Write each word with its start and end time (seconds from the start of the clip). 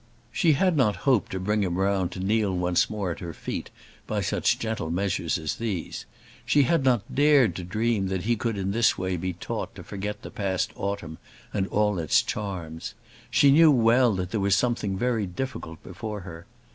She 0.31 0.53
had 0.53 0.75
not 0.75 0.95
hoped 1.05 1.31
to 1.31 1.39
bring 1.39 1.61
him 1.61 1.77
round 1.77 2.11
to 2.13 2.19
kneel 2.19 2.51
once 2.57 2.89
more 2.89 3.11
at 3.11 3.19
her 3.19 3.35
feet 3.35 3.69
by 4.07 4.21
such 4.21 4.57
gentle 4.57 4.89
measures 4.89 5.37
as 5.37 5.57
these. 5.57 6.07
She 6.43 6.63
had 6.63 6.83
not 6.83 7.13
dared 7.13 7.55
to 7.57 7.63
dream 7.63 8.07
that 8.07 8.23
he 8.23 8.35
could 8.35 8.57
in 8.57 8.71
this 8.71 8.97
way 8.97 9.15
be 9.15 9.33
taught 9.33 9.75
to 9.75 9.83
forget 9.83 10.23
the 10.23 10.31
past 10.31 10.71
autumn 10.75 11.19
and 11.53 11.67
all 11.67 11.99
its 11.99 12.23
charms. 12.23 12.95
She 13.29 13.51
knew 13.51 13.69
well 13.69 14.15
that 14.15 14.31
there 14.31 14.39
was 14.39 14.55
something 14.55 14.97
very 14.97 15.27
difficult 15.27 15.83
before 15.83 16.21
her. 16.21 16.47